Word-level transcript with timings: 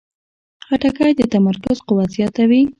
خټکی 0.67 1.11
د 1.17 1.21
تمرکز 1.33 1.77
قوت 1.87 2.09
زیاتوي. 2.17 2.61